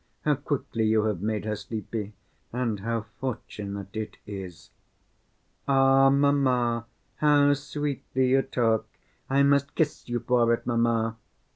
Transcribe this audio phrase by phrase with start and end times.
[0.21, 2.13] How quickly you have made her sleepy,
[2.51, 4.71] and how fortunate it is!"
[5.67, 8.87] "Ah, mamma, how sweetly you talk!
[9.29, 11.17] I must kiss you for it, mamma."